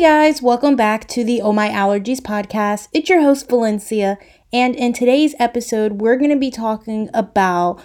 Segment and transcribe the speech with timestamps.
[0.00, 2.88] Guys, welcome back to the Oh My Allergies podcast.
[2.90, 4.16] It's your host, Valencia,
[4.50, 7.78] and in today's episode, we're going to be talking about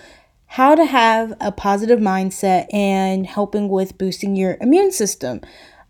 [0.45, 5.41] how to have a positive mindset and helping with boosting your immune system.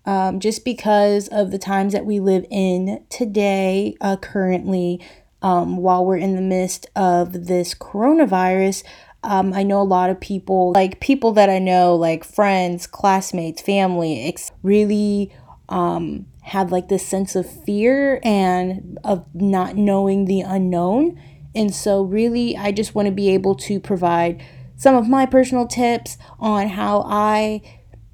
[0.07, 5.05] Um, just because of the times that we live in today, uh, currently,
[5.43, 8.83] um, while we're in the midst of this coronavirus,
[9.23, 13.61] um, I know a lot of people, like people that I know, like friends, classmates,
[13.61, 15.31] family, ex- really
[15.69, 21.19] um, had like this sense of fear and of not knowing the unknown.
[21.53, 24.43] And so, really, I just want to be able to provide
[24.75, 27.61] some of my personal tips on how I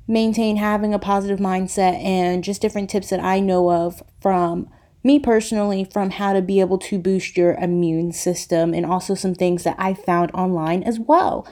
[0.07, 4.69] maintain having a positive mindset and just different tips that I know of from
[5.03, 9.33] me personally from how to be able to boost your immune system and also some
[9.33, 11.47] things that I found online as well.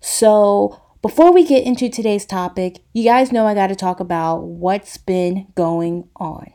[0.00, 4.42] So, before we get into today's topic, you guys know I got to talk about
[4.42, 6.52] what's been going on.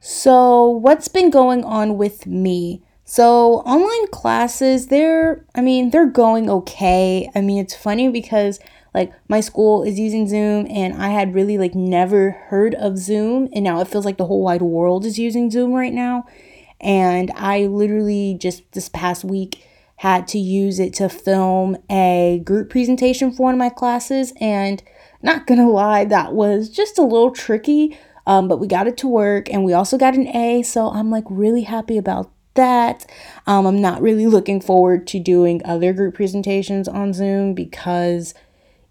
[0.00, 2.84] So, what's been going on with me?
[3.04, 7.30] So, online classes, they're, I mean, they're going okay.
[7.34, 8.60] I mean, it's funny because
[8.94, 13.48] like my school is using Zoom and I had really like never heard of Zoom
[13.54, 16.26] and now it feels like the whole wide world is using Zoom right now.
[16.82, 19.64] And I literally just this past week
[19.96, 24.32] had to use it to film a group presentation for one of my classes.
[24.40, 24.82] And
[25.22, 27.98] not gonna lie, that was just a little tricky.
[28.26, 30.62] Um, but we got it to work and we also got an A.
[30.62, 33.06] So I'm like really happy about that.
[33.46, 38.34] Um, I'm not really looking forward to doing other group presentations on Zoom because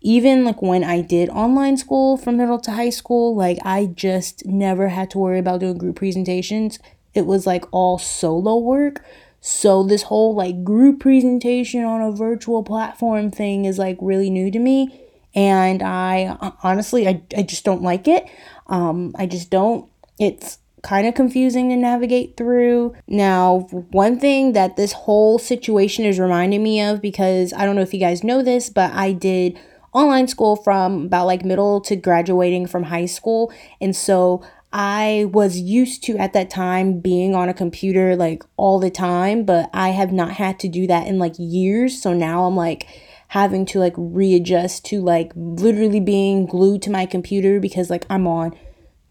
[0.02, 4.46] even like when I did online school from middle to high school, like I just
[4.46, 6.80] never had to worry about doing group presentations.
[7.14, 9.04] It was like all solo work.
[9.40, 14.52] So this whole like group presentation on a virtual platform thing is like really new
[14.52, 15.02] to me
[15.34, 18.28] and I honestly I, I just don't like it.
[18.68, 22.96] Um I just don't it's kind of confusing to navigate through.
[23.08, 27.82] Now, one thing that this whole situation is reminding me of because I don't know
[27.82, 29.60] if you guys know this, but I did
[29.94, 33.52] online school from about like middle to graduating from high school.
[33.80, 34.44] And so
[34.74, 39.44] I was used to at that time being on a computer like all the time,
[39.44, 42.02] but I have not had to do that in like years.
[42.02, 42.88] So now I'm like
[43.30, 48.28] having to like readjust to like literally being glued to my computer because like I'm
[48.28, 48.58] on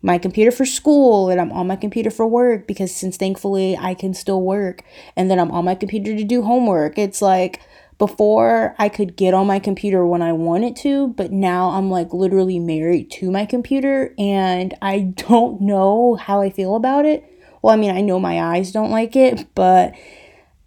[0.03, 3.95] my computer for school and I'm on my computer for work because since thankfully I
[3.95, 4.83] can still work
[5.15, 6.97] and then I'm on my computer to do homework.
[6.97, 7.61] It's like
[8.01, 12.15] before I could get on my computer when I wanted to, but now I'm like
[12.15, 17.25] literally married to my computer and I don't know how I feel about it.
[17.63, 19.93] Well, I mean, I know my eyes don't like it, but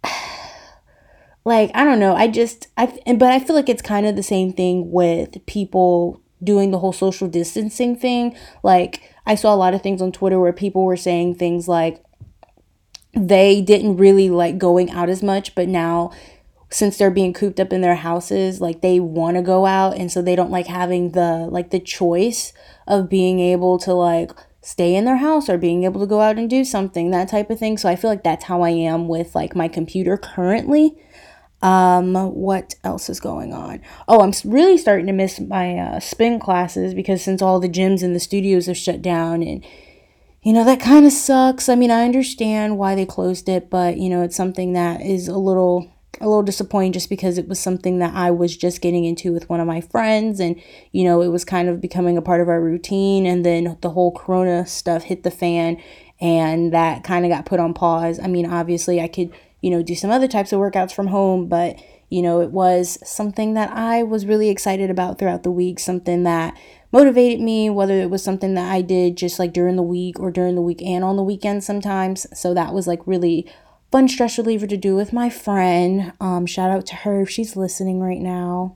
[1.44, 2.14] like I don't know.
[2.14, 6.22] I just I but I feel like it's kind of the same thing with people
[6.40, 8.36] doing the whole social distancing thing.
[8.62, 12.00] Like I saw a lot of things on Twitter where people were saying things like
[13.12, 16.12] they didn't really like going out as much, but now
[16.74, 20.10] since they're being cooped up in their houses like they want to go out and
[20.10, 22.52] so they don't like having the like the choice
[22.88, 26.36] of being able to like stay in their house or being able to go out
[26.36, 27.78] and do something that type of thing.
[27.78, 30.96] So i feel like that's how i am with like my computer currently.
[31.62, 33.80] Um what else is going on?
[34.08, 38.02] Oh i'm really starting to miss my uh, spin classes because since all the gyms
[38.02, 39.64] and the studios have shut down and
[40.42, 41.68] you know that kind of sucks.
[41.68, 45.28] I mean i understand why they closed it but you know it's something that is
[45.28, 49.04] a little a little disappointing just because it was something that I was just getting
[49.04, 50.60] into with one of my friends and
[50.92, 53.90] you know it was kind of becoming a part of our routine and then the
[53.90, 55.80] whole corona stuff hit the fan
[56.20, 58.18] and that kind of got put on pause.
[58.18, 61.48] I mean obviously I could, you know, do some other types of workouts from home,
[61.48, 61.80] but
[62.10, 66.22] you know, it was something that I was really excited about throughout the week, something
[66.24, 66.56] that
[66.92, 70.30] motivated me, whether it was something that I did just like during the week or
[70.30, 72.24] during the week and on the weekend sometimes.
[72.38, 73.50] So that was like really
[73.94, 76.12] fun stress reliever to do with my friend.
[76.20, 78.74] Um, shout out to her if she's listening right now.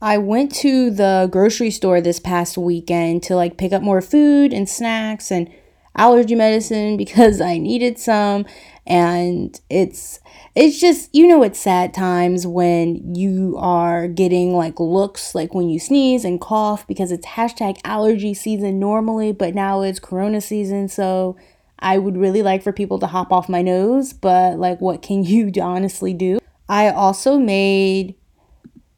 [0.00, 4.54] I went to the grocery store this past weekend to like pick up more food
[4.54, 5.52] and snacks and
[5.96, 8.46] allergy medicine because I needed some
[8.86, 10.18] and it's
[10.54, 15.68] it's just you know it's sad times when you are getting like looks like when
[15.68, 20.88] you sneeze and cough because it's hashtag allergy season normally but now it's corona season
[20.88, 21.36] so
[21.82, 25.24] I would really like for people to hop off my nose, but like, what can
[25.24, 26.38] you honestly do?
[26.68, 28.14] I also made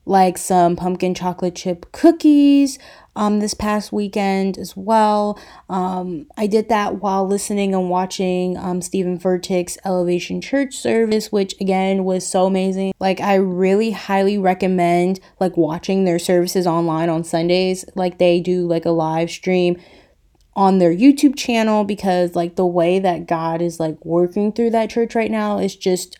[0.07, 2.79] like some pumpkin chocolate chip cookies.
[3.17, 5.39] um, this past weekend as well.
[5.69, 11.55] Um, I did that while listening and watching um, Stephen Furtick's Elevation Church service, which
[11.61, 12.93] again was so amazing.
[12.99, 17.85] Like I really highly recommend like watching their services online on Sundays.
[17.95, 19.81] Like they do like a live stream
[20.56, 24.91] on their YouTube channel because like the way that God is like working through that
[24.91, 26.19] church right now is just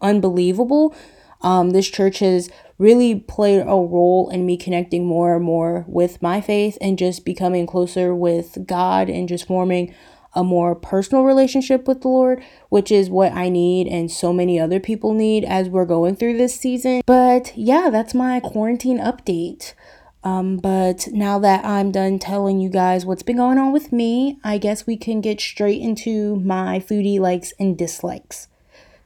[0.00, 0.94] unbelievable.
[1.42, 6.20] Um, this church has really played a role in me connecting more and more with
[6.20, 9.94] my faith and just becoming closer with God and just forming
[10.32, 14.60] a more personal relationship with the Lord, which is what I need and so many
[14.60, 17.02] other people need as we're going through this season.
[17.06, 19.74] But yeah, that's my quarantine update.
[20.22, 24.38] Um, but now that I'm done telling you guys what's been going on with me,
[24.44, 28.48] I guess we can get straight into my foodie likes and dislikes.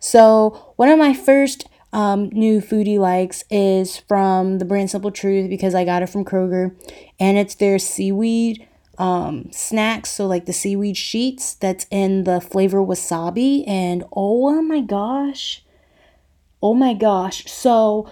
[0.00, 5.49] So, one of my first um, new foodie likes is from the brand Simple Truth
[5.49, 6.75] because I got it from Kroger,
[7.20, 8.66] and it's their seaweed
[8.99, 10.11] um, snacks.
[10.11, 15.64] So, like the seaweed sheets that's in the flavor wasabi, and oh my gosh,
[16.61, 17.50] oh my gosh.
[17.50, 18.11] So,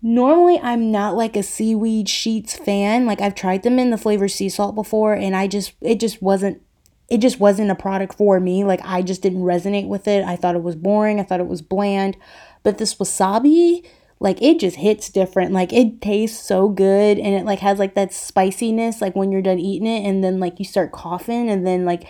[0.00, 3.04] Normally, I'm not like a seaweed sheets fan.
[3.06, 6.22] Like I've tried them in the flavor sea salt before, and I just it just
[6.22, 6.62] wasn't
[7.08, 8.64] it just wasn't a product for me.
[8.64, 10.24] Like I just didn't resonate with it.
[10.24, 11.18] I thought it was boring.
[11.18, 12.16] I thought it was bland.
[12.62, 13.84] But this wasabi,
[14.20, 15.52] like it just hits different.
[15.52, 19.00] Like it tastes so good, and it like has like that spiciness.
[19.00, 22.06] Like when you're done eating it, and then like you start coughing, and then like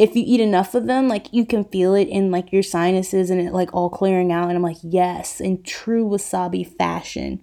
[0.00, 3.28] if you eat enough of them, like you can feel it in like your sinuses
[3.28, 4.48] and it like all clearing out.
[4.48, 7.42] And I'm like, yes, in true wasabi fashion.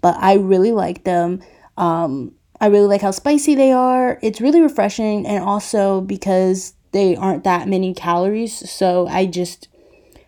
[0.00, 1.42] But I really like them.
[1.76, 4.18] Um, I really like how spicy they are.
[4.22, 8.70] It's really refreshing, and also because they aren't that many calories.
[8.70, 9.68] So I just,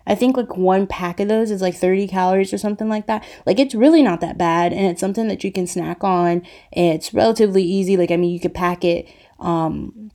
[0.06, 3.24] I think like one pack of those is like 30 calories or something like that.
[3.46, 6.42] Like it's really not that bad, and it's something that you can snack on.
[6.70, 7.96] It's relatively easy.
[7.96, 9.08] Like, I mean, you could pack it.
[9.40, 10.10] Um,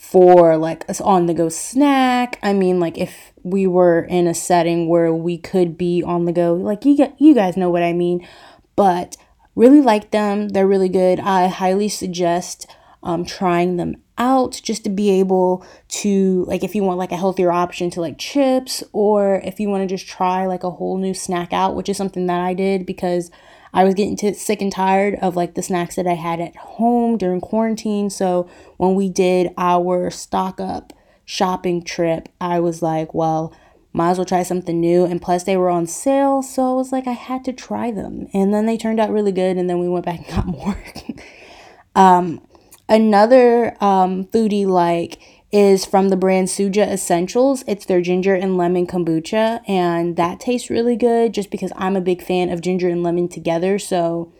[0.00, 2.38] for like a on the go snack.
[2.42, 6.32] I mean, like if we were in a setting where we could be on the
[6.32, 8.26] go, like you get you guys know what I mean.
[8.76, 9.18] But
[9.54, 10.48] really like them.
[10.48, 11.20] They're really good.
[11.20, 12.66] I highly suggest
[13.02, 17.16] um, trying them out just to be able to like if you want like a
[17.16, 20.96] healthier option to like chips or if you want to just try like a whole
[20.96, 23.30] new snack out, which is something that I did because
[23.72, 26.56] I was getting to, sick and tired of like the snacks that I had at
[26.56, 28.10] home during quarantine.
[28.10, 30.92] So when we did our stock up
[31.24, 33.54] shopping trip, I was like, well,
[33.92, 35.04] might as well try something new.
[35.04, 36.42] And plus, they were on sale.
[36.42, 38.28] So I was like, I had to try them.
[38.32, 39.56] And then they turned out really good.
[39.56, 40.82] And then we went back and got more.
[41.94, 42.40] um,
[42.88, 47.64] another um, foodie like is from the brand Suja Essentials.
[47.66, 52.00] It's their ginger and lemon kombucha, and that tastes really good just because I'm a
[52.00, 53.78] big fan of ginger and lemon together.
[53.78, 54.32] So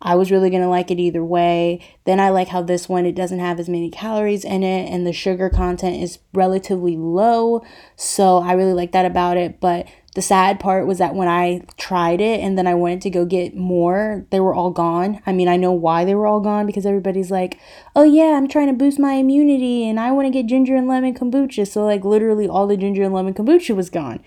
[0.00, 1.80] I was really gonna like it either way.
[2.04, 5.06] Then I like how this one it doesn't have as many calories in it and
[5.06, 7.62] the sugar content is relatively low.
[7.94, 9.60] So I really like that about it.
[9.60, 13.10] But the sad part was that when I tried it and then I wanted to
[13.10, 15.22] go get more, they were all gone.
[15.24, 17.58] I mean, I know why they were all gone because everybody's like,
[17.96, 20.86] oh yeah, I'm trying to boost my immunity and I want to get ginger and
[20.86, 21.66] lemon kombucha.
[21.66, 24.22] So, like, literally all the ginger and lemon kombucha was gone.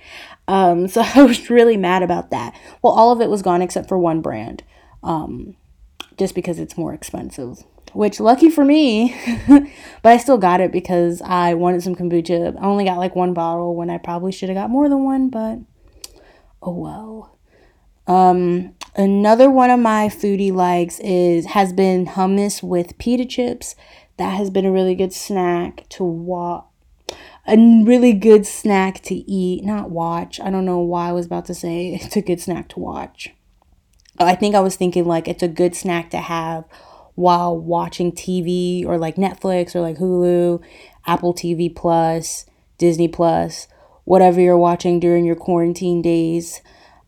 [0.47, 2.59] Um, so I was really mad about that.
[2.81, 4.63] Well, all of it was gone except for one brand,
[5.03, 5.55] um,
[6.17, 7.63] just because it's more expensive.
[7.93, 9.15] Which, lucky for me,
[9.47, 12.59] but I still got it because I wanted some kombucha.
[12.59, 15.29] I only got like one bottle when I probably should have got more than one,
[15.29, 15.59] but
[16.65, 17.37] oh well.
[18.07, 23.75] Um, another one of my foodie likes is has been hummus with pita chips.
[24.17, 26.65] That has been a really good snack to watch.
[27.47, 30.39] A really good snack to eat, not watch.
[30.39, 33.33] I don't know why I was about to say it's a good snack to watch.
[34.17, 36.65] I think I was thinking like it's a good snack to have
[37.15, 40.61] while watching TV or like Netflix or like Hulu,
[41.05, 42.45] Apple TV Plus,
[42.77, 43.67] Disney Plus
[44.05, 46.61] whatever you're watching during your quarantine days.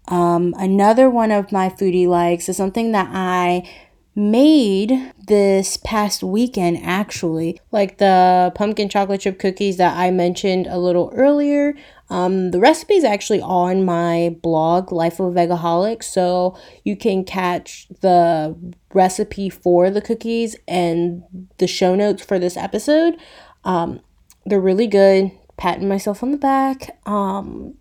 [0.10, 3.70] Um, another one of my foodie likes is something that I
[4.18, 10.80] made this past weekend actually like the pumpkin chocolate chip cookies that i mentioned a
[10.80, 11.76] little earlier.
[12.10, 17.26] Um, the recipe is actually on my blog life of a vegaholic so you can
[17.26, 18.58] catch the
[18.92, 21.22] recipe for the cookies and
[21.60, 23.18] the show notes for this episode.
[23.66, 24.00] Um,
[24.48, 26.98] they're really good patting myself on the back.
[27.06, 27.76] Um,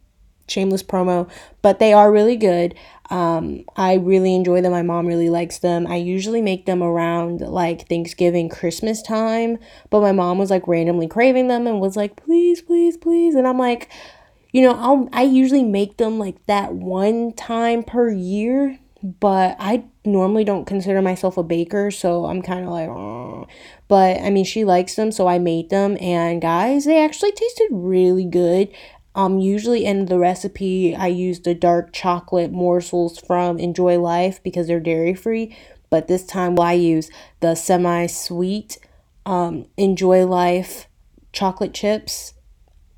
[0.49, 1.29] shameless promo,
[1.63, 2.75] but they are really good.
[3.11, 4.73] Um, I really enjoy them.
[4.73, 5.87] My mom really likes them.
[5.87, 9.59] I usually make them around like Thanksgiving, Christmas time,
[9.91, 13.35] but my mom was like randomly craving them and was like, please, please, please.
[13.35, 13.91] And I'm like,
[14.53, 19.85] you know, I'll I usually make them like that one time per year, but I
[20.05, 23.49] normally don't consider myself a baker, so I'm kind of like.
[23.89, 27.69] But I mean, she likes them, so I made them, and guys, they actually tasted
[27.71, 28.69] really good.
[29.15, 34.67] Um, usually in the recipe, I use the dark chocolate morsels from Enjoy Life because
[34.67, 35.57] they're dairy free,
[35.89, 38.79] but this time I use the semi sweet
[39.25, 40.89] um, Enjoy Life
[41.33, 42.35] chocolate chips,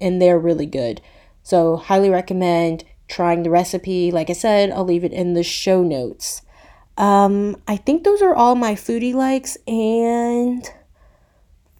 [0.00, 1.00] and they're really good.
[1.42, 4.11] So, highly recommend trying the recipe.
[4.11, 6.42] Like I said, I'll leave it in the show notes.
[6.97, 10.68] Um, I think those are all my foodie likes and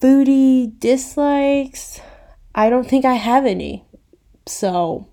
[0.01, 2.01] foodie dislikes.
[2.55, 3.85] I don't think I have any.
[4.47, 5.09] So,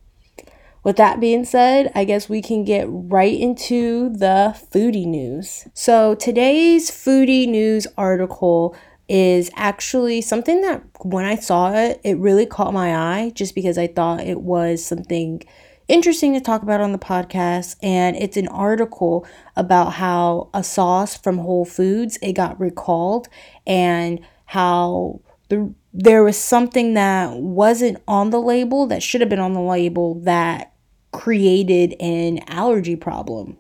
[0.84, 5.68] with that being said, I guess we can get right into the foodie news.
[5.74, 8.76] So, today's foodie news article
[9.08, 13.78] is actually something that when I saw it, it really caught my eye just because
[13.78, 15.44] I thought it was something
[15.88, 21.16] interesting to talk about on the podcast and it's an article about how a sauce
[21.16, 23.28] from Whole Foods it got recalled
[23.68, 29.40] and how the there was something that wasn't on the label that should have been
[29.40, 30.74] on the label that
[31.14, 33.58] created an allergy problem.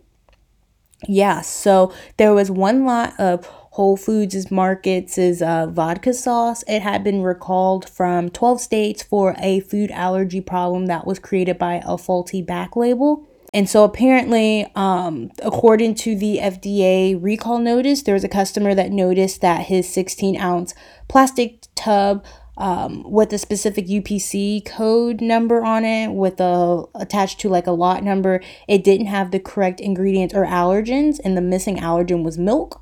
[1.07, 6.63] Yeah, so there was one lot of Whole Foods Markets' uh, vodka sauce.
[6.67, 11.57] It had been recalled from 12 states for a food allergy problem that was created
[11.57, 13.27] by a faulty back label.
[13.55, 18.91] And so apparently, um, according to the FDA recall notice, there was a customer that
[18.91, 20.73] noticed that his 16 ounce
[21.07, 22.25] plastic tub
[22.57, 27.71] um, with a specific UPC code number on it, with a attached to like a
[27.71, 32.37] lot number, it didn't have the correct ingredients or allergens, and the missing allergen was
[32.37, 32.81] milk.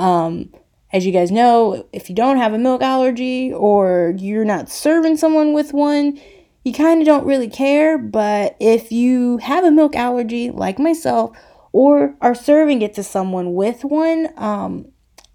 [0.00, 0.52] Um,
[0.92, 5.16] as you guys know, if you don't have a milk allergy or you're not serving
[5.16, 6.18] someone with one,
[6.64, 7.98] you kind of don't really care.
[7.98, 11.36] But if you have a milk allergy, like myself,
[11.72, 14.86] or are serving it to someone with one, um,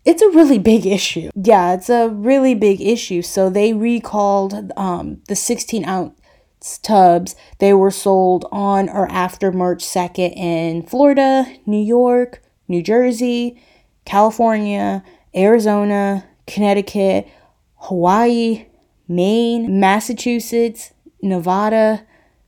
[0.05, 1.29] it's a really big issue.
[1.35, 3.21] Yeah, it's a really big issue.
[3.21, 7.35] So they recalled um, the 16 ounce tubs.
[7.59, 13.61] They were sold on or after March 2nd in Florida, New York, New Jersey,
[14.05, 15.03] California,
[15.35, 17.27] Arizona, Connecticut,
[17.75, 18.67] Hawaii,
[19.07, 20.92] Maine, Massachusetts,
[21.23, 22.05] Nevada,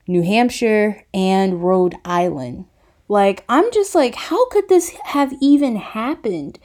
[0.07, 2.65] New Hampshire, and Rhode Island.
[3.07, 6.59] Like, I'm just like, how could this have even happened?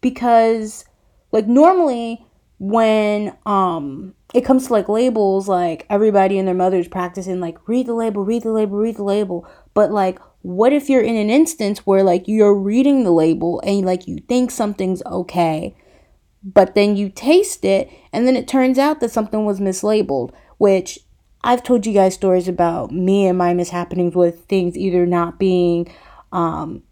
[0.00, 0.84] Because,
[1.32, 2.26] like, normally
[2.58, 7.86] when um it comes to like labels, like everybody and their mother's practicing like read
[7.86, 9.46] the label, read the label, read the label.
[9.74, 13.84] But like what if you're in an instance where like you're reading the label and
[13.84, 15.76] like you think something's okay,
[16.42, 21.00] but then you taste it and then it turns out that something was mislabeled, which
[21.46, 25.88] I've told you guys stories about me and my mishappenings with things either not being
[26.32, 26.82] um,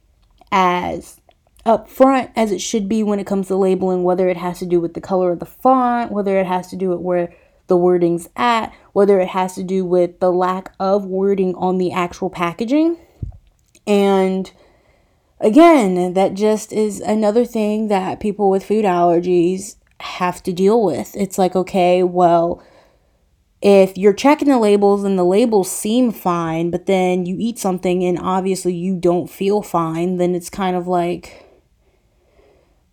[0.53, 1.21] as
[1.67, 4.79] upfront as it should be when it comes to labeling, whether it has to do
[4.79, 7.35] with the color of the font, whether it has to do with where
[7.67, 11.91] the wording's at, whether it has to do with the lack of wording on the
[11.91, 12.97] actual packaging.
[13.89, 14.53] And
[15.41, 21.17] again, that just is another thing that people with food allergies have to deal with.
[21.17, 22.63] It's like, okay, well,
[23.65, 28.05] if you're checking the labels and the labels seem fine, but then you eat something
[28.05, 31.47] and obviously you don't feel fine, then it's kind of like,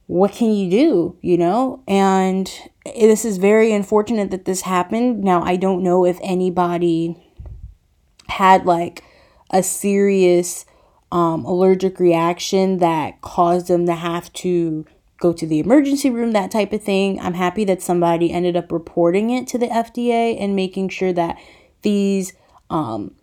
[0.08, 1.84] what can you do, you know?
[1.90, 2.50] And
[2.86, 5.22] this is very unfortunate that this happened.
[5.22, 7.22] Now, I don't know if anybody
[8.30, 9.04] had like
[9.50, 10.66] a serious
[11.12, 14.86] um, allergic reaction that caused them to have to
[15.22, 17.20] go to the emergency room, that type of thing.
[17.20, 21.38] I'm happy that somebody ended up reporting it to the FDA and making sure that
[21.84, 22.34] these
[22.70, 23.16] um,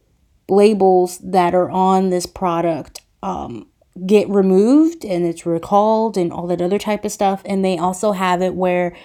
[0.48, 3.66] labels that are on this product um,
[4.06, 7.42] get removed and it's recalled and all that other type of stuff.
[7.44, 8.96] And they also have it where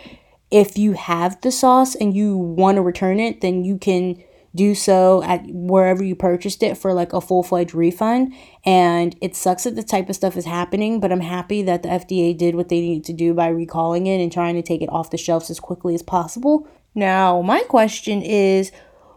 [0.51, 4.23] if you have the sauce and you want to return it, then you can
[4.55, 8.33] do so at wherever you purchased it for like a full-fledged refund.
[8.65, 11.89] And it sucks that the type of stuff is happening but i'm happy that the
[11.89, 14.89] fda did what they needed to do by recalling it and trying to take it
[14.89, 16.67] off the shelves as quickly as possible.
[16.95, 18.71] Now my question is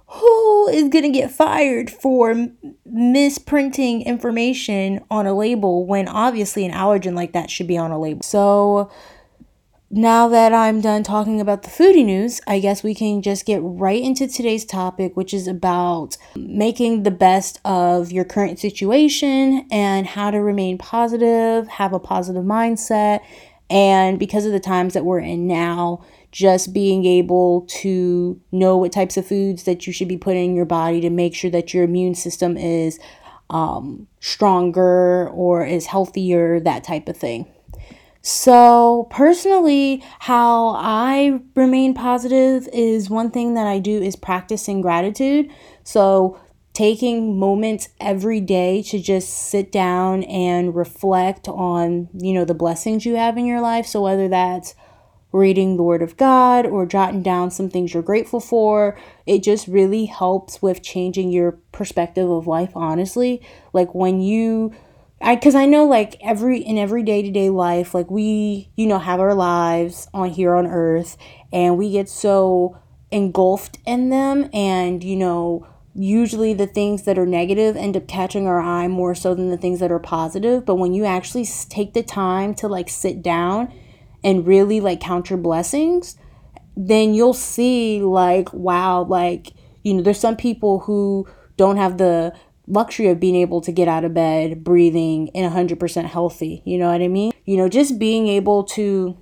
[0.08, 2.34] who is going to get fired for
[2.84, 7.98] misprinting information on a label when obviously an allergen like that should be on a
[7.98, 8.22] label?
[8.22, 8.90] So
[9.90, 13.60] now that I'm done talking about the foodie news, I guess we can just get
[13.62, 20.06] right into today's topic, which is about making the best of your current situation and
[20.06, 23.20] how to remain positive, have a positive mindset,
[23.70, 28.92] and because of the times that we're in now, just being able to know what
[28.92, 31.72] types of foods that you should be putting in your body to make sure that
[31.72, 32.98] your immune system is
[33.50, 37.46] um, stronger or is healthier, that type of thing.
[38.28, 45.48] So, personally, how I remain positive is one thing that I do is practicing gratitude.
[45.84, 46.36] So,
[46.72, 53.06] taking moments every day to just sit down and reflect on, you know, the blessings
[53.06, 53.86] you have in your life.
[53.86, 54.74] So, whether that's
[55.30, 58.98] reading the Word of God or jotting down some things you're grateful for.
[59.26, 63.40] It just really helps with changing your perspective of life, honestly.
[63.72, 64.74] Like when you
[65.20, 69.20] I cuz I know like every in every day-to-day life, like we, you know, have
[69.20, 71.16] our lives on here on earth
[71.52, 72.76] and we get so
[73.10, 78.46] engulfed in them and, you know, usually the things that are negative end up catching
[78.46, 81.94] our eye more so than the things that are positive, but when you actually take
[81.94, 83.72] the time to like sit down
[84.22, 86.18] and really like count your blessings,
[86.76, 92.34] then you'll see like, wow, like, you know, there's some people who don't have the
[92.66, 96.62] luxury of being able to get out of bed, breathing, and 100% healthy.
[96.64, 97.32] You know what I mean?
[97.44, 99.16] You know, just being able to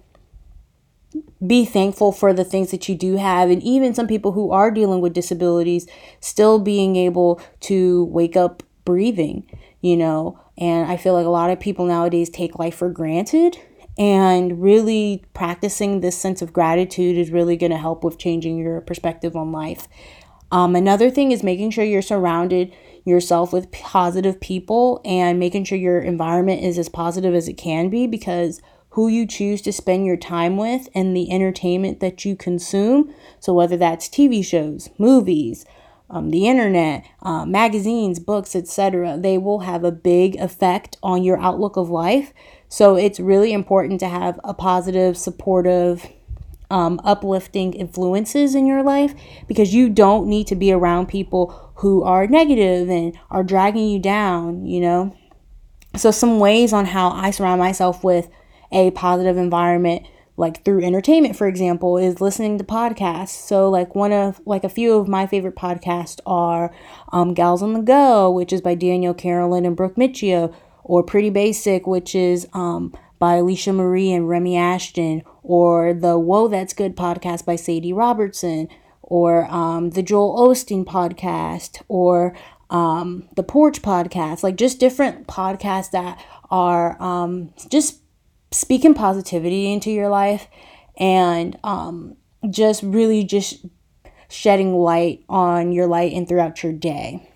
[1.47, 4.71] be thankful for the things that you do have and even some people who are
[4.71, 5.87] dealing with disabilities
[6.19, 9.49] still being able to wake up breathing
[9.81, 13.57] you know and i feel like a lot of people nowadays take life for granted
[13.97, 18.81] and really practicing this sense of gratitude is really going to help with changing your
[18.81, 19.87] perspective on life.
[20.51, 22.75] Um, another thing is making sure you're surrounded
[23.05, 27.89] yourself with positive people and making sure your environment is as positive as it can
[27.89, 32.37] be because who you choose to spend your time with and the entertainment that you
[32.37, 33.13] consume.
[33.41, 35.67] So, whether that's TV shows, movies,
[36.11, 41.41] um, the internet, uh, magazines, books, etc., they will have a big effect on your
[41.41, 42.33] outlook of life.
[42.69, 46.07] So it's really important to have a positive, supportive,
[46.71, 49.15] um, uplifting influences in your life
[49.47, 53.99] because you don't need to be around people who are negative and are dragging you
[53.99, 55.17] down, you know?
[55.97, 58.29] So, some ways on how I surround myself with
[58.73, 60.07] a positive environment
[60.37, 64.69] like through entertainment for example is listening to podcasts so like one of like a
[64.69, 66.75] few of my favorite podcasts are
[67.13, 70.53] um, gals on the go which is by Danielle Carolyn and Brooke Miccio
[70.85, 76.49] or Pretty Basic, which is um, by Alisha Marie and Remi Ashten, or the Whoa
[76.49, 78.69] That's Good podcast by Sadie Robertson,
[79.03, 82.35] or um, the Joel Osteen podcast, or
[82.71, 88.01] um, the Porch podcast, like just different podcasts that are um, just
[88.51, 90.49] speaking positivity into your life
[90.97, 92.17] and um,
[92.51, 93.67] just really just
[94.29, 97.29] shedding light on your light and throughout your day.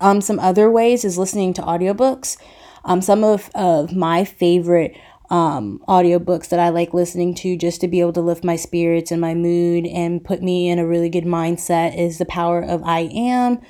[0.00, 2.36] Um, some other ways is listening to audiobooks.
[2.84, 4.96] Um, some of, of my favorite
[5.30, 9.12] um, audiobooks that I like listening to just to be able to lift my spirits
[9.12, 12.82] and my mood and put me in a really good mindset is The Power of
[12.84, 13.60] I Am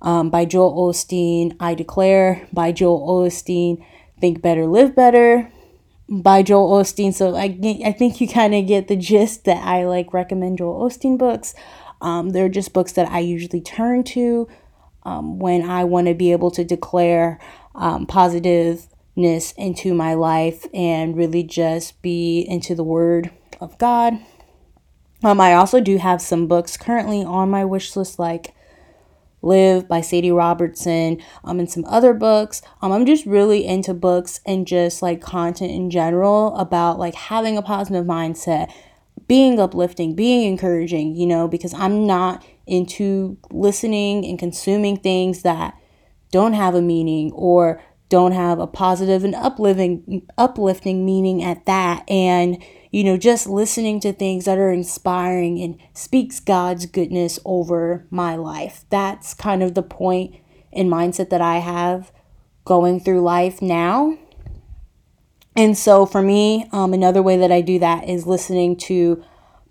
[0.00, 3.84] um, by Joel Osteen, I Declare by Joel Osteen,
[4.20, 5.50] Think Better, Live Better
[6.08, 7.12] by Joel Osteen.
[7.12, 10.88] So I, I think you kind of get the gist that I like recommend Joel
[10.88, 11.54] Osteen books.
[12.00, 14.48] Um, they're just books that I usually turn to
[15.02, 17.40] um, when I want to be able to declare
[17.74, 18.06] um,
[19.18, 24.14] positiveness into my life and really just be into the Word of God.
[25.24, 28.54] Um, I also do have some books currently on my wish list, like
[29.42, 32.62] Live by Sadie Robertson, um, and some other books.
[32.80, 37.56] Um, I'm just really into books and just like content in general about like having
[37.56, 38.72] a positive mindset,
[39.26, 45.74] being uplifting, being encouraging, you know, because I'm not into listening and consuming things that
[46.30, 52.08] don't have a meaning or don't have a positive and uplifting uplifting meaning at that.
[52.08, 58.06] And you know just listening to things that are inspiring and speaks God's goodness over
[58.10, 58.84] my life.
[58.90, 60.36] That's kind of the point
[60.72, 62.12] and mindset that I have
[62.64, 64.18] going through life now.
[65.56, 69.24] And so for me um, another way that I do that is listening to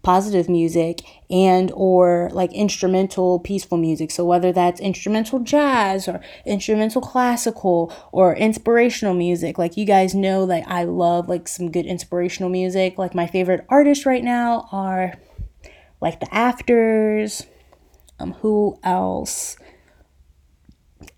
[0.03, 4.11] positive music and or like instrumental peaceful music.
[4.11, 10.45] So whether that's instrumental jazz or instrumental classical or inspirational music like you guys know
[10.45, 12.97] that i love like some good inspirational music.
[12.97, 15.13] Like my favorite artists right now are
[16.01, 17.45] like the afters
[18.19, 19.57] um who else?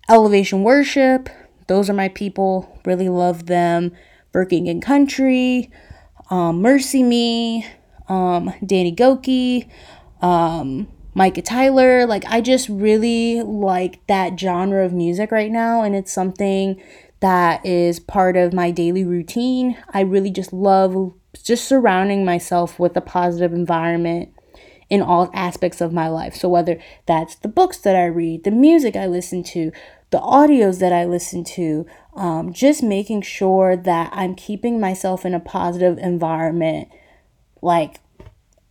[0.10, 1.30] Elevation worship.
[1.68, 2.80] Those are my people.
[2.86, 3.92] Really love them.
[4.34, 5.72] Working in country.
[6.32, 7.66] Um, MercyMe
[8.10, 9.70] um, Danny Gokey,
[10.22, 12.06] um, Micah Tyler.
[12.06, 16.82] Like, I just really like that genre of music right now, and it's something
[17.22, 19.78] that is part of my daily routine.
[19.94, 24.34] I really just love just surrounding myself with a positive environment
[24.90, 26.36] in all aspects of my life.
[26.36, 29.72] So, whether that's the books that I read, the music I listen to,
[30.10, 35.34] the audios that I listen to, um, just making sure that I'm keeping myself in
[35.34, 36.90] a positive environment,
[37.62, 38.00] like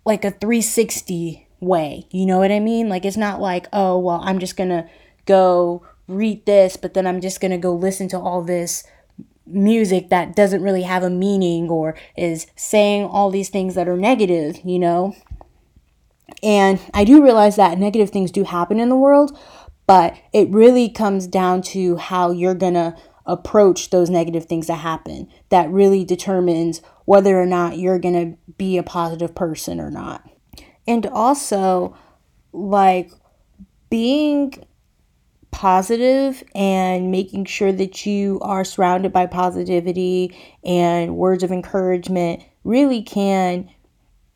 [0.04, 2.06] like a 360 way.
[2.10, 2.88] You know what I mean?
[2.88, 4.88] Like it's not like, oh, well, I'm just going to
[5.26, 8.84] go read this, but then I'm just going to go listen to all this
[9.46, 13.96] music that doesn't really have a meaning or is saying all these things that are
[13.96, 15.14] negative, you know?
[16.42, 19.36] And I do realize that negative things do happen in the world,
[19.86, 22.96] but it really comes down to how you're going to
[23.26, 25.28] approach those negative things that happen.
[25.50, 30.28] That really determines whether or not you're going to be a positive person or not.
[30.86, 31.96] And also,
[32.52, 33.10] like,
[33.88, 34.52] being
[35.50, 43.00] positive and making sure that you are surrounded by positivity and words of encouragement really
[43.00, 43.70] can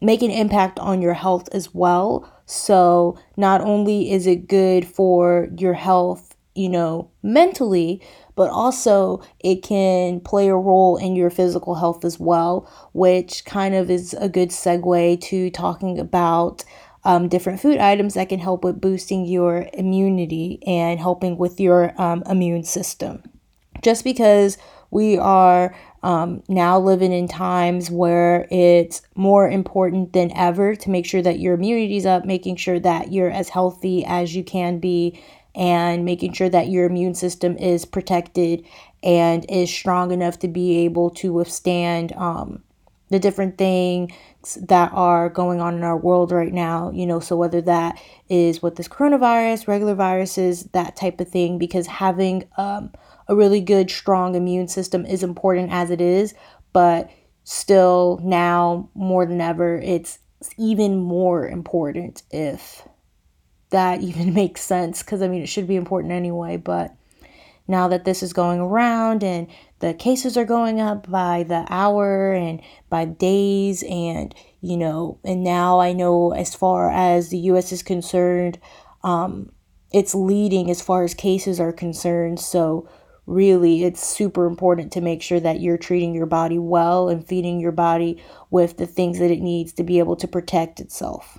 [0.01, 2.27] make an impact on your health as well.
[2.47, 8.01] So, not only is it good for your health, you know, mentally,
[8.35, 13.75] but also it can play a role in your physical health as well, which kind
[13.75, 16.65] of is a good segue to talking about
[17.05, 22.01] um, different food items that can help with boosting your immunity and helping with your
[22.01, 23.23] um, immune system.
[23.83, 24.57] Just because
[24.91, 31.07] we are um, now living in times where it's more important than ever to make
[31.07, 35.21] sure that your immunity's up, making sure that you're as healthy as you can be,
[35.55, 38.65] and making sure that your immune system is protected
[39.03, 42.63] and is strong enough to be able to withstand um,
[43.11, 44.13] the different things
[44.63, 48.63] that are going on in our world right now, you know, so whether that is
[48.63, 52.91] with this coronavirus, regular viruses, that type of thing, because having um,
[53.29, 56.35] a really good, strong immune system is important as it is,
[56.73, 57.11] but
[57.45, 60.19] still now more than ever, it's
[60.57, 62.87] even more important if
[63.73, 66.95] that even makes sense, because I mean, it should be important anyway, but
[67.69, 69.49] now that this is going around and
[69.81, 75.45] the cases are going up by the hour and by days and you know and
[75.45, 78.59] now i know as far as the us is concerned
[79.05, 79.53] um,
[79.93, 82.41] it's leading as far as cases are concerned.
[82.41, 82.89] So
[83.27, 87.61] really it's super important to make sure that you're treating your body well and feeding
[87.61, 91.39] your body with the things that it needs to be able to protect itself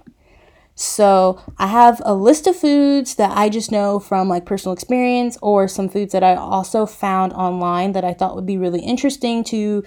[0.76, 5.38] so I have a list of foods that I just know from like personal experience
[5.42, 9.44] or some foods that I also found online that I thought would be really interesting
[9.46, 9.84] to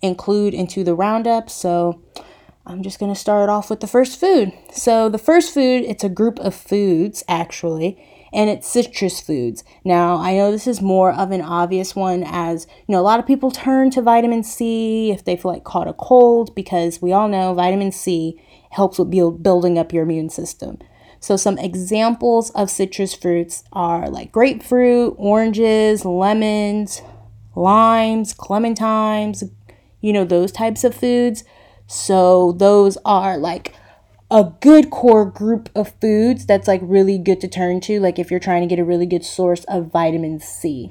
[0.00, 1.50] include into the roundup.
[1.50, 2.00] So
[2.66, 4.52] I'm just going to start off with the first food.
[4.72, 9.62] So the first food, it's a group of foods actually, and it's citrus foods.
[9.84, 13.18] Now, I know this is more of an obvious one as, you know, a lot
[13.18, 17.12] of people turn to vitamin C if they feel like caught a cold because we
[17.12, 18.40] all know vitamin C
[18.70, 20.78] helps with build, building up your immune system.
[21.20, 27.02] So, some examples of citrus fruits are like grapefruit, oranges, lemons,
[27.54, 29.50] limes, clementines,
[30.00, 31.44] you know, those types of foods.
[31.86, 33.74] So, those are like
[34.30, 38.30] a good core group of foods that's like really good to turn to, like if
[38.30, 40.90] you're trying to get a really good source of vitamin C.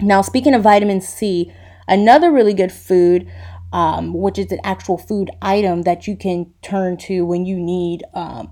[0.00, 1.52] Now, speaking of vitamin C,
[1.88, 3.30] another really good food
[3.72, 8.04] um, which is an actual food item that you can turn to when you need
[8.14, 8.50] um,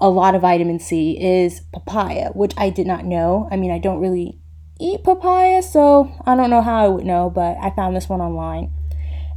[0.00, 3.48] a lot of vitamin C, is papaya, which I did not know.
[3.50, 4.38] I mean, I don't really
[4.80, 8.20] eat papaya, so I don't know how I would know, but I found this one
[8.20, 8.72] online.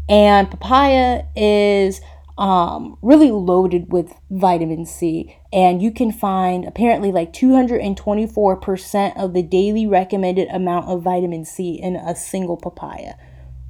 [0.08, 2.02] And papaya is
[2.38, 9.44] um, really loaded with vitamin C, and you can find apparently like 224% of the
[9.44, 13.14] daily recommended amount of vitamin C in a single papaya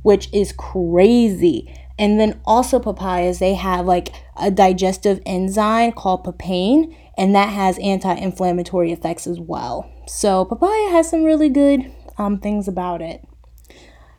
[0.02, 1.74] which is crazy.
[1.98, 7.78] And then also papayas, they have like a digestive enzyme called papain, and that has
[7.80, 9.92] anti-inflammatory effects as well.
[10.08, 13.26] So papaya has some really good um, things about it.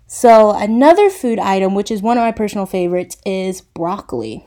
[0.06, 4.44] So another food item, which is one of my personal favorites, is broccoli.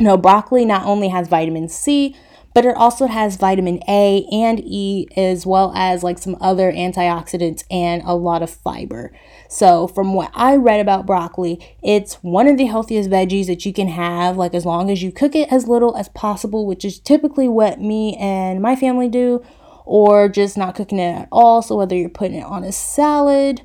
[0.00, 2.16] Now, broccoli not only has vitamin C,
[2.58, 7.62] but it also has vitamin A and E, as well as like some other antioxidants
[7.70, 9.12] and a lot of fiber.
[9.48, 13.72] So, from what I read about broccoli, it's one of the healthiest veggies that you
[13.72, 16.98] can have, like as long as you cook it as little as possible, which is
[16.98, 19.40] typically what me and my family do,
[19.84, 21.62] or just not cooking it at all.
[21.62, 23.62] So, whether you're putting it on a salad,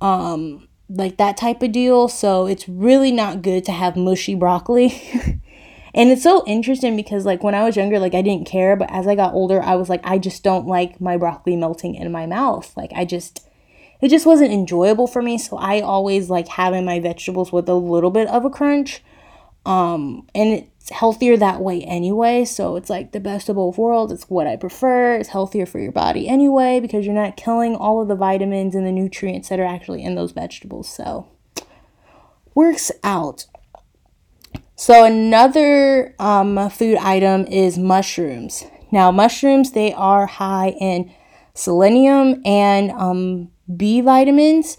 [0.00, 2.08] um, like that type of deal.
[2.08, 5.40] So, it's really not good to have mushy broccoli.
[5.94, 8.90] And it's so interesting because like when I was younger, like I didn't care, but
[8.90, 12.10] as I got older, I was like, I just don't like my broccoli melting in
[12.10, 12.72] my mouth.
[12.76, 13.46] Like I just
[14.00, 15.38] it just wasn't enjoyable for me.
[15.38, 19.02] So I always like having my vegetables with a little bit of a crunch.
[19.64, 22.44] Um, and it's healthier that way anyway.
[22.44, 24.12] So it's like the best of both worlds.
[24.12, 25.14] It's what I prefer.
[25.14, 28.84] It's healthier for your body anyway because you're not killing all of the vitamins and
[28.84, 30.88] the nutrients that are actually in those vegetables.
[30.88, 31.28] So
[32.54, 33.46] works out.
[34.82, 38.64] So another um, food item is mushrooms.
[38.90, 41.14] Now mushrooms they are high in
[41.54, 44.76] selenium and um, B vitamins,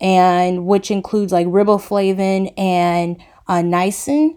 [0.00, 4.34] and which includes like riboflavin and uh, niacin,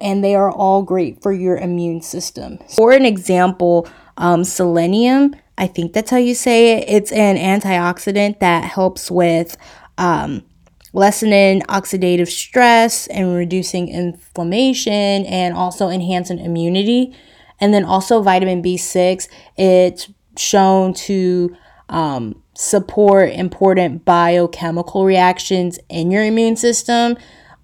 [0.00, 2.58] and they are all great for your immune system.
[2.74, 6.88] For an example, um, selenium, I think that's how you say it.
[6.88, 9.56] It's an antioxidant that helps with
[9.96, 10.42] um,
[10.92, 17.14] lessening oxidative stress and reducing inflammation and also enhancing immunity.
[17.60, 21.54] And then also vitamin B6, it's shown to
[21.88, 27.16] um, support important biochemical reactions in your immune system.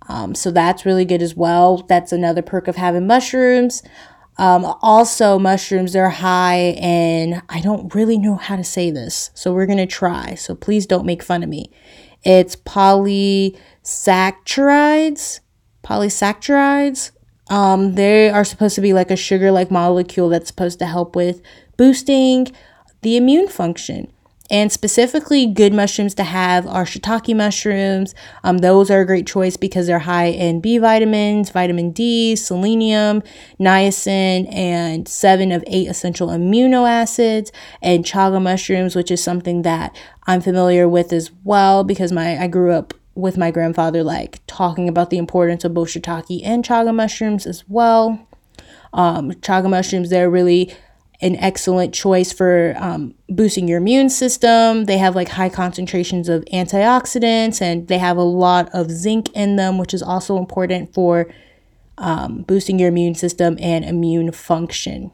[0.08, 1.78] Um, so that's really good as well.
[1.88, 3.82] That's another perk of having mushrooms.
[4.38, 9.52] Um, also, mushrooms are high in, I don't really know how to say this, so
[9.52, 10.34] we're to try.
[10.34, 11.70] So please don't make fun of me.
[12.26, 15.40] It's polysaccharides.
[15.84, 17.12] Polysaccharides.
[17.48, 21.14] Um, they are supposed to be like a sugar like molecule that's supposed to help
[21.14, 21.40] with
[21.76, 22.48] boosting
[23.02, 24.12] the immune function.
[24.50, 28.14] And specifically, good mushrooms to have are shiitake mushrooms.
[28.44, 33.22] Um, those are a great choice because they're high in B vitamins, vitamin D, selenium,
[33.58, 37.50] niacin, and seven of eight essential amino acids.
[37.82, 42.46] And chaga mushrooms, which is something that I'm familiar with as well because my I
[42.46, 46.94] grew up with my grandfather like talking about the importance of both shiitake and chaga
[46.94, 48.28] mushrooms as well.
[48.92, 50.72] Um, chaga mushrooms, they're really
[51.20, 54.84] an excellent choice for um, boosting your immune system.
[54.84, 59.56] They have like high concentrations of antioxidants and they have a lot of zinc in
[59.56, 61.32] them, which is also important for
[61.98, 65.10] um, boosting your immune system and immune function.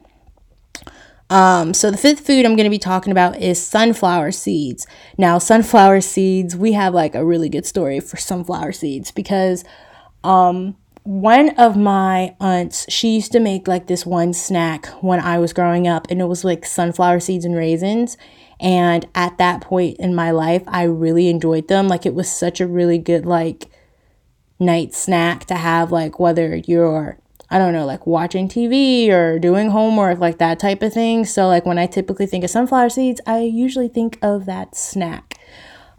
[1.29, 4.85] Um, so the fifth food I'm going to be talking about is sunflower seeds.
[5.17, 9.63] Now, sunflower seeds, we have like a really good story for sunflower seeds because
[10.23, 15.37] um, one of my aunts, she used to make like this one snack when I
[15.37, 18.17] was growing up, and it was like sunflower seeds and raisins.
[18.59, 21.89] And at that point in my life, I really enjoyed them.
[21.89, 23.65] Like it was such a really good like
[24.59, 29.69] night snack to have, like whether you're I don't know, like watching TV or doing
[29.69, 31.23] homework, like that type of thing.
[31.23, 35.37] So, like, when I typically think of sunflower seeds, I usually think of that snack.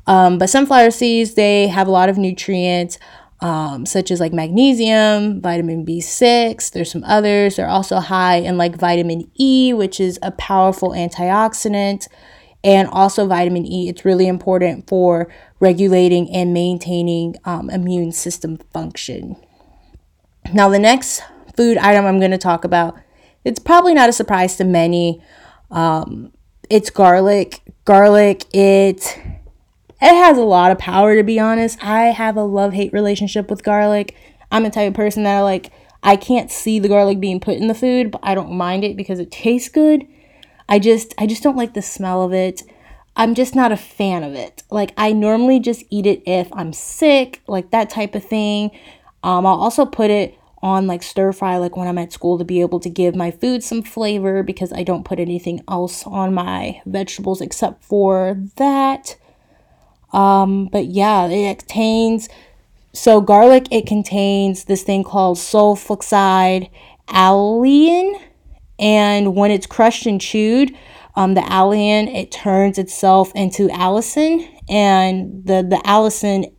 [0.05, 2.99] Um, but sunflower seeds, they have a lot of nutrients
[3.45, 6.71] um, such as like magnesium, vitamin B6.
[6.71, 7.57] There's some others.
[7.57, 12.09] They're also high in like vitamin E, which is a powerful antioxidant,
[12.65, 13.91] and also vitamin E.
[13.91, 15.31] It's really important for
[15.61, 19.37] regulating and maintaining um, immune system function.
[20.55, 21.21] Now, the next
[21.55, 22.99] food item I'm going to talk about,
[23.45, 25.23] it's probably not a surprise to many.
[25.71, 26.33] Um,
[26.71, 27.61] it's garlic.
[27.85, 29.19] Garlic, it
[30.05, 31.83] it has a lot of power to be honest.
[31.83, 34.14] I have a love hate relationship with garlic.
[34.53, 37.57] I'm the type of person that I like I can't see the garlic being put
[37.57, 40.07] in the food, but I don't mind it because it tastes good.
[40.69, 42.62] I just I just don't like the smell of it.
[43.17, 44.62] I'm just not a fan of it.
[44.71, 48.71] Like I normally just eat it if I'm sick, like that type of thing.
[49.23, 52.45] Um, I'll also put it on like stir fry like when I'm at school to
[52.45, 56.35] be able to give my food some flavor because I don't put anything else on
[56.35, 59.17] my vegetables except for that.
[60.14, 62.29] Um, but yeah, it contains
[62.92, 63.66] so garlic.
[63.70, 66.70] It contains this thing called sulfoxide
[67.09, 68.20] alliin,
[68.79, 70.74] and when it's crushed and chewed,
[71.16, 76.53] um, the alliin it turns itself into allicin, and the the allicin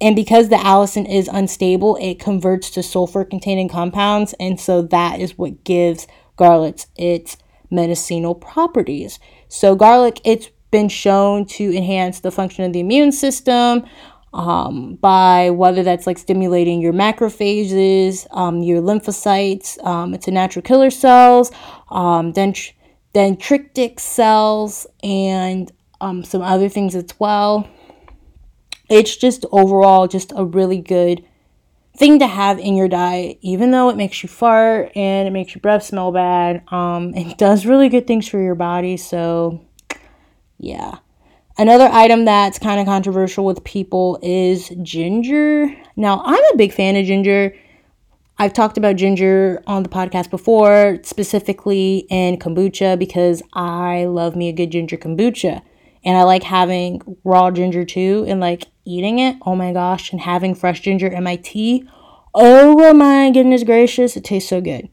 [0.00, 5.20] and because the allicin is unstable, it converts to sulfur containing compounds, and so that
[5.20, 7.36] is what gives garlic its
[7.70, 9.18] medicinal properties.
[9.48, 13.84] So garlic, it's been shown to enhance the function of the immune system
[14.32, 20.64] um, by whether that's like stimulating your macrophages, um, your lymphocytes, um, it's a natural
[20.64, 21.52] killer cells,
[21.92, 22.72] um, dent-
[23.14, 27.68] dendritic cells, and um, some other things as well.
[28.90, 31.24] It's just overall just a really good
[31.96, 35.54] thing to have in your diet, even though it makes you fart and it makes
[35.54, 36.64] your breath smell bad.
[36.72, 38.96] Um, it does really good things for your body.
[38.96, 39.60] So
[40.58, 40.98] yeah.
[41.56, 45.68] Another item that's kind of controversial with people is ginger.
[45.94, 47.54] Now, I'm a big fan of ginger.
[48.38, 54.48] I've talked about ginger on the podcast before, specifically in kombucha, because I love me
[54.48, 55.62] a good ginger kombucha.
[56.04, 59.36] And I like having raw ginger too and like eating it.
[59.46, 60.10] Oh my gosh.
[60.10, 61.88] And having fresh ginger in my tea.
[62.34, 64.88] oh my goodness gracious, it tastes so good.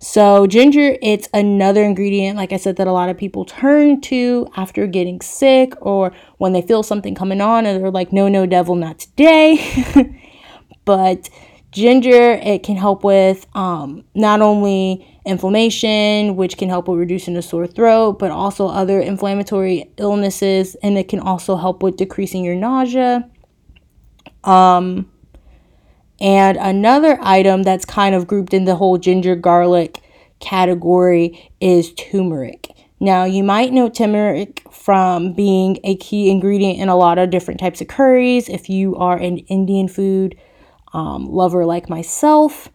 [0.00, 4.48] So, ginger, it's another ingredient, like I said, that a lot of people turn to
[4.56, 8.46] after getting sick or when they feel something coming on and they're like, no, no,
[8.46, 9.58] devil, not today.
[10.84, 11.28] but
[11.72, 17.42] ginger, it can help with um, not only inflammation, which can help with reducing a
[17.42, 20.76] sore throat, but also other inflammatory illnesses.
[20.76, 23.28] And it can also help with decreasing your nausea.
[24.44, 25.10] Um,
[26.20, 30.00] and another item that's kind of grouped in the whole ginger garlic
[30.40, 32.74] category is turmeric.
[33.00, 37.60] Now, you might know turmeric from being a key ingredient in a lot of different
[37.60, 40.36] types of curries if you are an Indian food
[40.92, 42.68] um, lover like myself.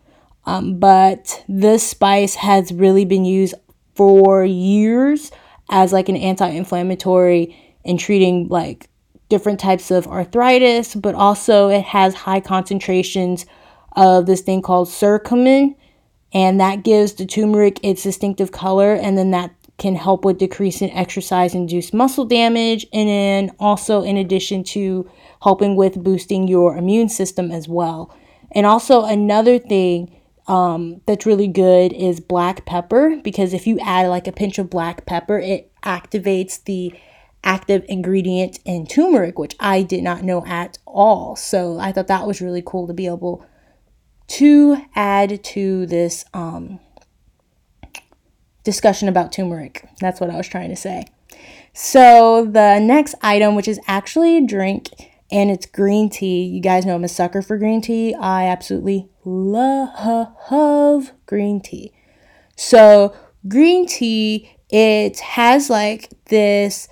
[0.45, 3.56] Um, but this spice has really been used
[3.95, 5.32] for years
[5.69, 8.89] as like an anti-inflammatory in treating like
[9.33, 13.47] different types of arthritis, but also it has high concentrations
[13.95, 15.75] of this thing called curcumin,
[16.35, 20.91] and that gives the turmeric its distinctive color, and then that can help with decreasing
[20.91, 25.09] exercise induced muscle damage, and then also in addition to
[25.41, 28.15] helping with boosting your immune system as well.
[28.51, 30.15] And also, another thing
[30.47, 34.69] um, that's really good is black pepper because if you add like a pinch of
[34.69, 36.93] black pepper, it activates the
[37.43, 41.36] active ingredient in turmeric, which I did not know at all.
[41.36, 43.45] So I thought that was really cool to be able
[44.27, 46.79] to add to this um,
[48.63, 49.88] discussion about turmeric.
[49.99, 51.06] That's what I was trying to say.
[51.73, 54.89] So the next item, which is actually a drink,
[55.32, 56.43] and it's green tea.
[56.43, 58.13] You guys know I'm a sucker for green tea.
[58.13, 61.91] I absolutely love green tea.
[62.56, 63.15] So
[63.47, 66.88] green tea, it has like this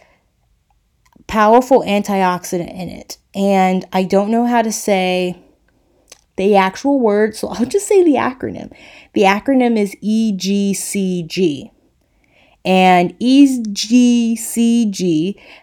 [1.32, 3.17] powerful antioxidant in it.
[3.34, 5.41] And I don't know how to say
[6.36, 8.74] the actual word, so I'll just say the acronym.
[9.13, 11.72] The acronym is EGCG.
[12.65, 14.36] And EGCG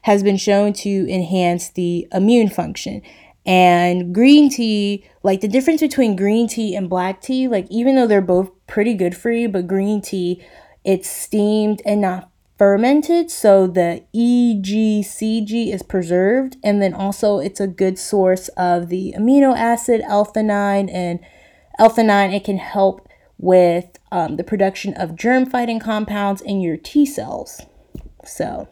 [0.05, 3.03] has been shown to enhance the immune function.
[3.45, 8.07] And green tea, like the difference between green tea and black tea, like even though
[8.07, 10.43] they're both pretty good for you, but green tea,
[10.83, 17.69] it's steamed and not fermented so the EGCG is preserved and then also it's a
[17.69, 21.21] good source of the amino acid L-theanine and
[21.79, 27.07] L-theanine it can help with um, the production of germ fighting compounds in your T
[27.07, 27.63] cells.
[28.25, 28.69] So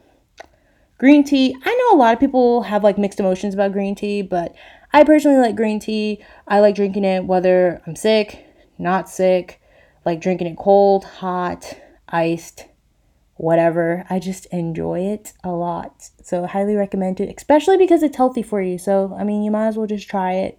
[0.98, 4.22] green tea, I know a lot of people have like mixed emotions about green tea,
[4.22, 4.54] but
[4.92, 6.24] I personally like green tea.
[6.48, 8.44] I like drinking it whether I'm sick,
[8.78, 9.60] not sick,
[10.04, 12.66] like drinking it cold, hot, iced,
[13.36, 14.04] whatever.
[14.08, 16.10] I just enjoy it a lot.
[16.22, 18.78] So highly recommend it, especially because it's healthy for you.
[18.78, 20.58] So, I mean, you might as well just try it.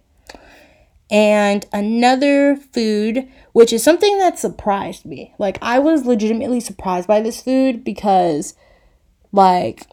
[1.10, 5.34] And another food, which is something that surprised me.
[5.38, 8.54] Like, I was legitimately surprised by this food because,
[9.32, 9.86] like,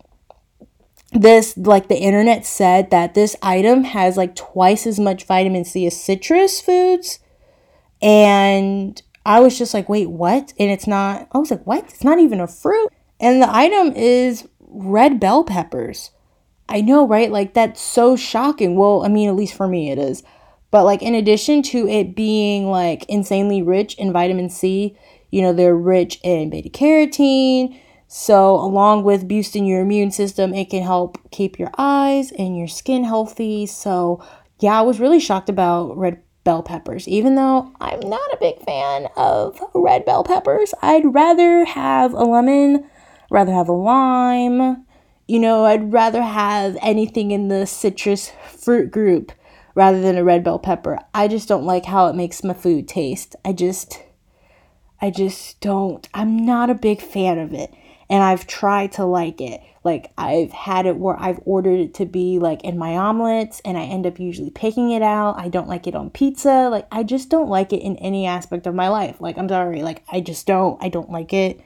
[1.13, 5.87] this, like, the internet said that this item has like twice as much vitamin C
[5.87, 7.19] as citrus foods.
[8.01, 10.53] And I was just like, wait, what?
[10.59, 11.85] And it's not, I was like, what?
[11.85, 12.89] It's not even a fruit.
[13.19, 16.11] And the item is red bell peppers.
[16.69, 17.31] I know, right?
[17.31, 18.75] Like, that's so shocking.
[18.75, 20.23] Well, I mean, at least for me, it is.
[20.71, 24.97] But, like, in addition to it being, like, insanely rich in vitamin C,
[25.31, 27.79] you know, they're rich in beta carotene.
[28.07, 32.67] So, along with boosting your immune system, it can help keep your eyes and your
[32.67, 33.65] skin healthy.
[33.65, 34.23] So,
[34.59, 37.05] yeah, I was really shocked about red bell peppers.
[37.09, 42.23] Even though I'm not a big fan of red bell peppers, I'd rather have a
[42.23, 42.89] lemon,
[43.29, 44.85] rather have a lime.
[45.27, 49.33] You know, I'd rather have anything in the citrus fruit group
[49.73, 50.99] rather than a red bell pepper.
[51.13, 53.35] I just don't like how it makes my food taste.
[53.43, 54.01] I just
[55.01, 56.07] I just don't.
[56.13, 57.73] I'm not a big fan of it.
[58.09, 59.61] And I've tried to like it.
[59.83, 63.77] Like I've had it where I've ordered it to be like in my omelets and
[63.77, 65.37] I end up usually picking it out.
[65.37, 66.69] I don't like it on pizza.
[66.69, 69.21] Like I just don't like it in any aspect of my life.
[69.21, 70.81] Like I'm sorry, like I just don't.
[70.83, 71.61] I don't like it.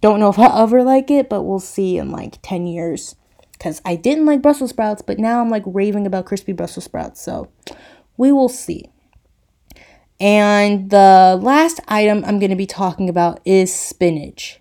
[0.00, 3.14] Don't know if I'll ever like it, but we'll see in like 10 years.
[3.60, 7.22] Cuz I didn't like Brussels sprouts, but now I'm like raving about crispy Brussels sprouts.
[7.22, 7.48] So
[8.16, 8.90] we will see.
[10.18, 14.60] And the last item I'm going to be talking about is spinach.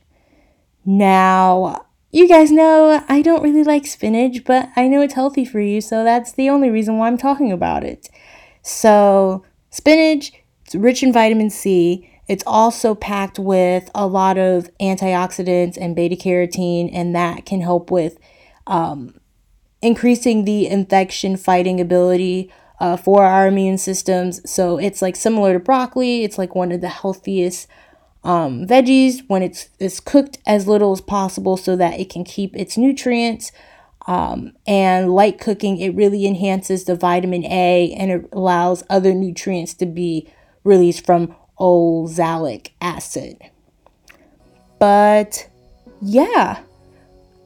[0.85, 5.59] Now, you guys know I don't really like spinach, but I know it's healthy for
[5.59, 8.07] you, so that's the only reason why I'm talking about it.
[8.61, 10.31] So, spinach,
[10.65, 12.09] it's rich in vitamin C.
[12.27, 17.91] It's also packed with a lot of antioxidants and beta carotene, and that can help
[17.91, 18.17] with
[18.67, 19.19] um,
[19.81, 24.49] increasing the infection fighting ability uh, for our immune systems.
[24.49, 26.23] So it's like similar to broccoli.
[26.23, 27.67] It's like one of the healthiest
[28.25, 32.55] um, veggies when it's, it's cooked as little as possible so that it can keep
[32.55, 33.51] its nutrients.
[34.07, 39.73] Um, and light cooking, it really enhances the vitamin A and it allows other nutrients
[39.75, 40.29] to be
[40.63, 43.37] released from oxalic acid.
[44.79, 45.47] But
[46.01, 46.59] yeah,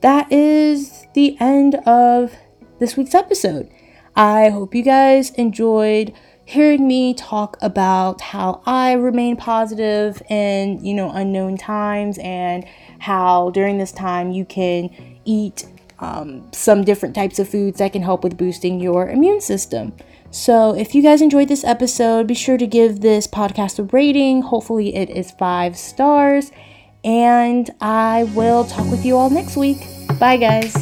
[0.02, 2.34] that is the end of
[2.80, 3.70] this week's episode.
[4.16, 6.14] I hope you guys enjoyed
[6.50, 12.66] hearing me talk about how I remain positive in, you know, unknown times and
[12.98, 14.90] how during this time you can
[15.26, 15.68] eat
[16.00, 19.94] um, some different types of foods that can help with boosting your immune system.
[20.32, 24.42] So, if you guys enjoyed this episode, be sure to give this podcast a rating.
[24.42, 26.52] Hopefully, it is five stars.
[27.04, 29.86] And I will talk with you all next week.
[30.20, 30.76] Bye, guys.